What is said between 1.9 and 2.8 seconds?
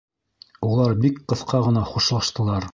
хушлаштылар.